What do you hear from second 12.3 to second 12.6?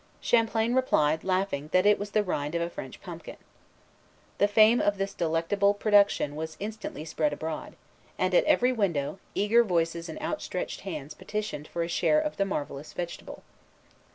the